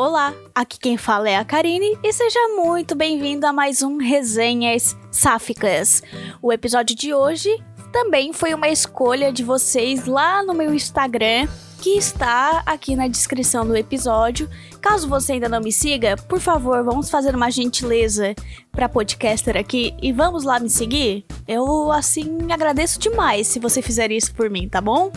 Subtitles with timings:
[0.00, 4.96] Olá, aqui quem fala é a Karine e seja muito bem-vindo a mais um Resenhas
[5.10, 6.04] Sáficas.
[6.40, 7.50] O episódio de hoje
[7.90, 11.48] também foi uma escolha de vocês lá no meu Instagram,
[11.82, 14.48] que está aqui na descrição do episódio.
[14.80, 18.36] Caso você ainda não me siga, por favor, vamos fazer uma gentileza
[18.70, 21.24] para podcaster aqui e vamos lá me seguir?
[21.48, 25.10] Eu assim agradeço demais se você fizer isso por mim, tá bom?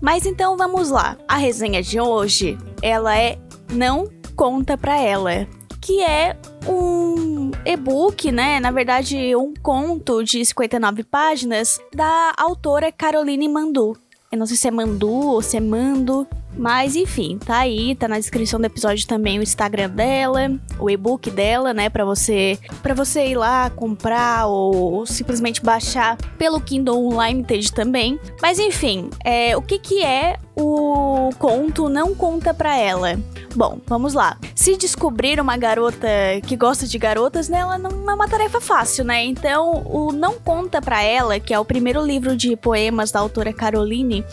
[0.00, 1.16] Mas então vamos lá.
[1.26, 3.38] A resenha de hoje, ela é
[3.74, 5.46] não conta pra ela.
[5.80, 8.58] Que é um e-book, né?
[8.58, 13.94] Na verdade, um conto de 59 páginas da autora Caroline Mandu.
[14.32, 16.26] Eu não sei se é Mandu ou se é Mando.
[16.56, 21.30] Mas enfim, tá aí, tá na descrição do episódio também o Instagram dela, o e-book
[21.30, 27.72] dela, né, para você para você ir lá comprar ou simplesmente baixar pelo Kindle Unlimited
[27.72, 28.20] também.
[28.40, 33.18] Mas enfim, é, o que que é o conto Não Conta Pra Ela?
[33.54, 34.36] Bom, vamos lá.
[34.54, 36.08] Se descobrir uma garota
[36.46, 39.24] que gosta de garotas, né, ela não é uma tarefa fácil, né?
[39.24, 43.52] Então, o Não Conta Pra Ela, que é o primeiro livro de poemas da autora
[43.52, 44.24] Caroline,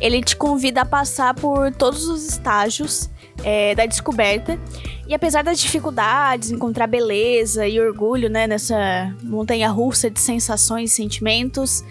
[0.00, 3.10] ele te convida a passar por todos os estágios
[3.44, 4.58] é, da descoberta.
[5.06, 10.94] E apesar das dificuldades, encontrar beleza e orgulho né, nessa montanha russa de sensações e
[10.94, 11.82] sentimentos,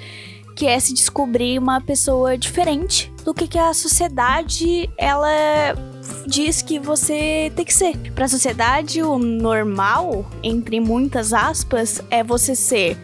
[0.57, 5.29] que é se descobrir uma pessoa diferente do que, que a sociedade ela
[6.25, 7.95] diz que você tem que ser.
[8.13, 12.97] Para a sociedade, o normal, entre muitas aspas, é você ser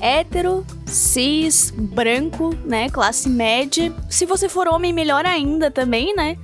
[0.00, 2.88] hétero, cis, branco, né?
[2.88, 3.92] Classe média.
[4.08, 6.38] Se você for homem, melhor ainda também, né?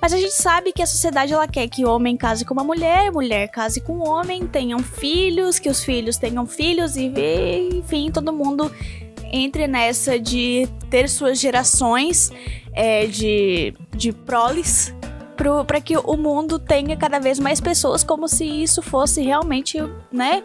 [0.00, 2.64] Mas a gente sabe que a sociedade ela quer que o homem case com uma
[2.64, 7.12] mulher, mulher case com um homem, tenham filhos, que os filhos tenham filhos e
[7.72, 8.70] enfim, todo mundo
[9.32, 12.30] entre nessa de ter suas gerações
[12.74, 14.94] é, de, de proles
[15.66, 19.78] para que o mundo tenha cada vez mais pessoas, como se isso fosse realmente,
[20.12, 20.44] né?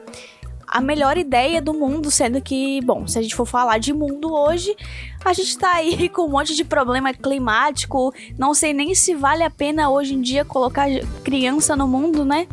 [0.67, 4.33] a melhor ideia do mundo, sendo que, bom, se a gente for falar de mundo
[4.33, 4.75] hoje,
[5.23, 9.43] a gente tá aí com um monte de problema climático, não sei nem se vale
[9.43, 10.87] a pena hoje em dia colocar
[11.23, 12.47] criança no mundo, né?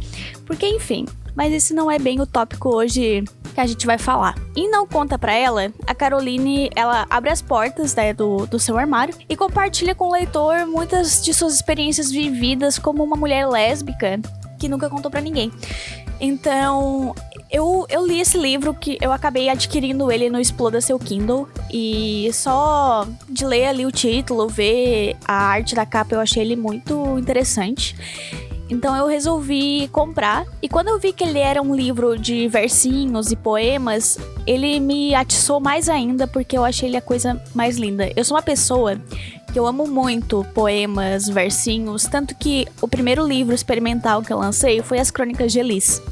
[0.46, 4.34] Porque, enfim, mas esse não é bem o tópico hoje que a gente vai falar.
[4.54, 8.76] E não conta para ela, a Caroline, ela abre as portas né, do, do seu
[8.76, 14.20] armário e compartilha com o leitor muitas de suas experiências vividas como uma mulher lésbica
[14.58, 15.52] que nunca contou para ninguém.
[16.20, 17.14] Então,
[17.50, 21.48] eu, eu li esse livro que eu acabei adquirindo ele no Exploda Seu Kindle.
[21.72, 26.56] E só de ler ali o título, ver a arte da capa, eu achei ele
[26.56, 27.96] muito interessante.
[28.68, 30.46] Então eu resolvi comprar.
[30.62, 35.14] E quando eu vi que ele era um livro de versinhos e poemas, ele me
[35.14, 38.10] atiçou mais ainda porque eu achei ele a coisa mais linda.
[38.16, 38.98] Eu sou uma pessoa
[39.52, 44.82] que eu amo muito poemas, versinhos, tanto que o primeiro livro experimental que eu lancei
[44.82, 46.02] foi As Crônicas de Elis.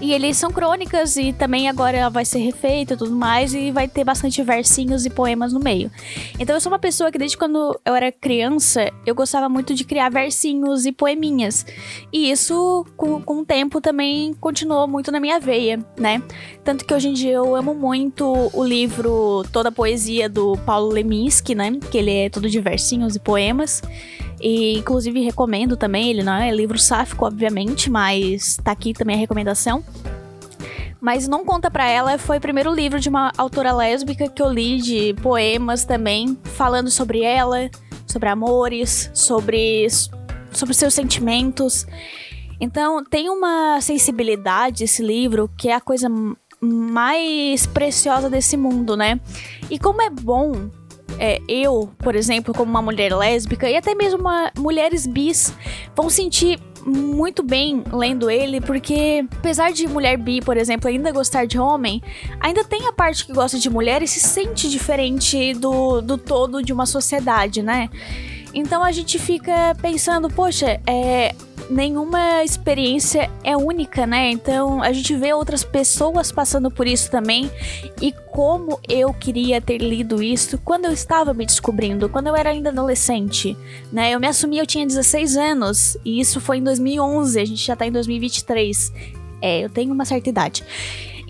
[0.00, 3.86] E eles são crônicas e também agora vai ser refeita e tudo mais e vai
[3.86, 5.90] ter bastante versinhos e poemas no meio.
[6.38, 9.84] Então eu sou uma pessoa que desde quando eu era criança, eu gostava muito de
[9.84, 11.66] criar versinhos e poeminhas.
[12.10, 16.22] E isso com, com o tempo também continuou muito na minha veia, né?
[16.64, 20.88] Tanto que hoje em dia eu amo muito o livro Toda a Poesia do Paulo
[20.88, 21.78] Leminski, né?
[21.90, 23.82] Que ele é todo de versinhos e poemas.
[24.40, 29.18] E inclusive recomendo também, ele não é livro sáfico, obviamente, mas tá aqui também a
[29.18, 29.84] recomendação.
[31.00, 34.52] Mas Não Conta Pra Ela foi o primeiro livro de uma autora lésbica que eu
[34.52, 37.70] li de poemas também, falando sobre ela,
[38.06, 39.86] sobre amores, sobre,
[40.52, 41.86] sobre seus sentimentos.
[42.60, 46.08] Então tem uma sensibilidade esse livro que é a coisa
[46.60, 49.18] mais preciosa desse mundo, né?
[49.70, 50.68] E como é bom
[51.20, 55.52] é, eu, por exemplo, como uma mulher lésbica, e até mesmo uma, mulheres bis,
[55.94, 61.44] vão sentir muito bem lendo ele, porque apesar de mulher bi, por exemplo, ainda gostar
[61.44, 62.02] de homem,
[62.40, 66.62] ainda tem a parte que gosta de mulher e se sente diferente do, do todo
[66.62, 67.90] de uma sociedade, né?
[68.54, 71.34] Então a gente fica pensando, poxa, é,
[71.70, 74.30] nenhuma experiência é única, né?
[74.30, 77.50] Então a gente vê outras pessoas passando por isso também.
[78.02, 82.50] E como eu queria ter lido isso quando eu estava me descobrindo, quando eu era
[82.50, 83.56] ainda adolescente,
[83.92, 84.10] né?
[84.10, 87.76] Eu me assumi, eu tinha 16 anos, e isso foi em 2011, a gente já
[87.76, 88.92] tá em 2023.
[89.40, 90.64] É, eu tenho uma certa idade.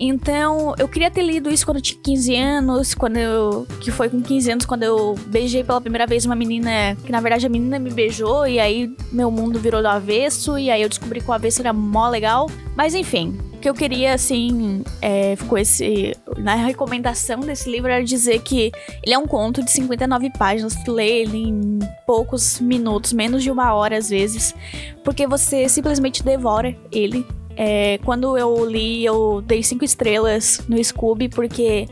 [0.03, 3.67] Então, eu queria ter lido isso quando eu tinha 15 anos, quando eu.
[3.79, 6.97] Que foi com 15 anos quando eu beijei pela primeira vez uma menina.
[7.05, 10.71] Que na verdade a menina me beijou, e aí meu mundo virou do avesso, e
[10.71, 12.49] aí eu descobri que o avesso era mó legal.
[12.75, 16.17] Mas enfim, que eu queria, assim, é, esse.
[16.35, 18.71] na recomendação desse livro era dizer que
[19.03, 23.51] ele é um conto de 59 páginas, tu lê ele em poucos minutos, menos de
[23.51, 24.55] uma hora às vezes,
[25.03, 27.23] porque você simplesmente devora ele.
[27.63, 31.87] É, quando eu li, eu dei cinco estrelas no Scooby, porque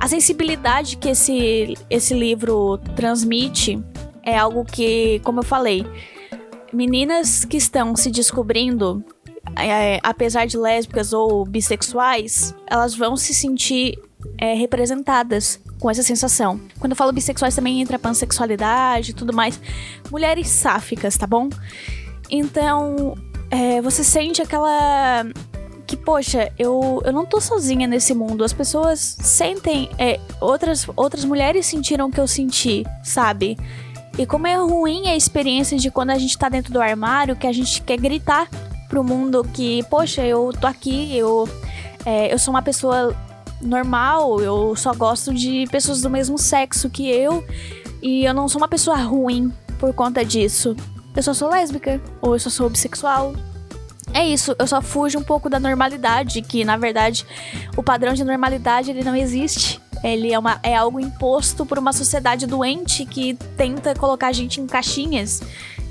[0.00, 3.78] a sensibilidade que esse, esse livro transmite
[4.22, 5.84] é algo que, como eu falei,
[6.72, 9.04] meninas que estão se descobrindo,
[9.54, 13.98] é, apesar de lésbicas ou bissexuais, elas vão se sentir
[14.38, 16.58] é, representadas com essa sensação.
[16.80, 19.60] Quando eu falo bissexuais também entra pansexualidade e tudo mais.
[20.10, 21.50] Mulheres sáficas, tá bom?
[22.30, 23.14] Então,
[23.52, 25.26] é, você sente aquela.
[25.86, 28.42] Que, poxa, eu, eu não tô sozinha nesse mundo.
[28.42, 29.90] As pessoas sentem.
[29.98, 33.58] É, outras, outras mulheres sentiram o que eu senti, sabe?
[34.16, 37.46] E como é ruim a experiência de quando a gente tá dentro do armário, que
[37.46, 38.48] a gente quer gritar
[38.88, 41.46] pro mundo que, poxa, eu tô aqui, eu,
[42.06, 43.14] é, eu sou uma pessoa
[43.60, 47.44] normal, eu só gosto de pessoas do mesmo sexo que eu,
[48.02, 50.76] e eu não sou uma pessoa ruim por conta disso.
[51.14, 53.34] Eu só sou lésbica, ou eu só sou bissexual.
[54.14, 57.24] É isso, eu só fujo um pouco da normalidade, que na verdade
[57.76, 59.80] o padrão de normalidade ele não existe.
[60.02, 64.60] Ele é, uma, é algo imposto por uma sociedade doente que tenta colocar a gente
[64.60, 65.40] em caixinhas.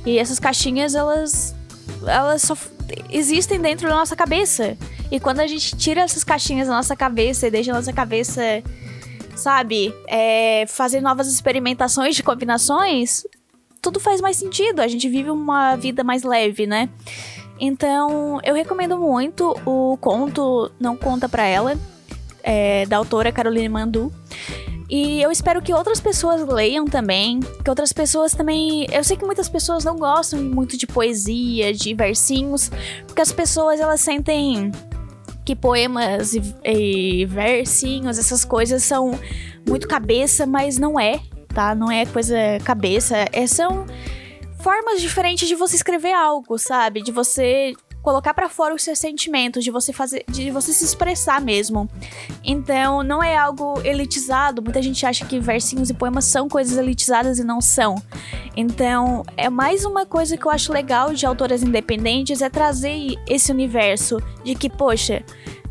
[0.06, 1.56] E essas caixinhas, elas,
[2.06, 2.58] elas só
[3.10, 4.78] existem dentro da nossa cabeça.
[5.10, 8.42] E quando a gente tira essas caixinhas da nossa cabeça e deixa a nossa cabeça,
[9.36, 13.26] sabe, é, fazer novas experimentações de combinações,
[13.81, 14.80] tudo faz mais sentido.
[14.80, 16.89] A gente vive uma vida mais leve, né?
[17.60, 21.78] Então, eu recomendo muito o conto Não Conta Pra Ela
[22.44, 24.12] é, da autora Caroline Mandu.
[24.89, 28.86] E eu espero que outras pessoas leiam também, que outras pessoas também.
[28.92, 32.69] Eu sei que muitas pessoas não gostam muito de poesia, de versinhos,
[33.07, 34.72] porque as pessoas elas sentem
[35.45, 39.18] que poemas e, e versinhos, essas coisas são
[39.68, 41.75] muito cabeça, mas não é, tá?
[41.75, 43.86] Não é coisa cabeça, é, são
[44.59, 47.01] formas diferentes de você escrever algo, sabe?
[47.01, 51.42] De você colocar para fora os seus sentimentos, de você fazer, de você se expressar
[51.42, 51.89] mesmo.
[52.44, 54.62] Então, não é algo elitizado.
[54.62, 57.95] Muita gente acha que versinhos e poemas são coisas elitizadas e não são.
[58.56, 63.51] Então, é mais uma coisa que eu acho legal de autoras independentes é trazer esse
[63.51, 65.24] universo de que, poxa,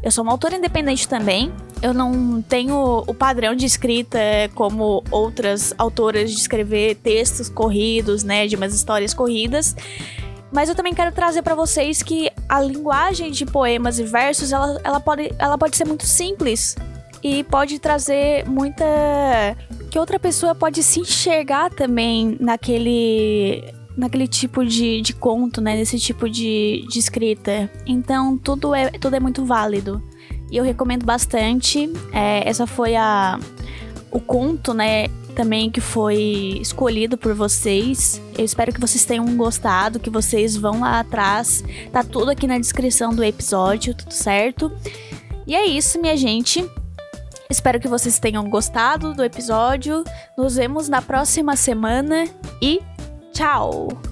[0.03, 1.53] eu sou uma autora independente também.
[1.83, 4.19] Eu não tenho o padrão de escrita
[4.55, 9.75] como outras autoras de escrever textos corridos, né, de umas histórias corridas.
[10.53, 14.81] Mas eu também quero trazer para vocês que a linguagem de poemas e versos, ela,
[14.83, 16.77] ela, pode, ela pode ser muito simples
[17.23, 18.85] e pode trazer muita
[19.91, 23.65] que outra pessoa pode se enxergar também naquele
[23.97, 27.71] naquele tipo de, de conto, né, nesse tipo de, de escrita.
[27.87, 30.03] Então tudo é tudo é muito válido
[30.51, 31.91] e eu recomendo bastante.
[32.13, 33.39] É, essa foi a
[34.11, 38.21] o conto, né, também que foi escolhido por vocês.
[38.37, 41.63] Eu espero que vocês tenham gostado, que vocês vão lá atrás.
[41.93, 44.71] Tá tudo aqui na descrição do episódio, tudo certo?
[45.47, 46.69] E é isso, minha gente.
[47.49, 50.05] Espero que vocês tenham gostado do episódio.
[50.37, 52.27] Nos vemos na próxima semana
[52.63, 52.81] e
[53.33, 54.10] tchau!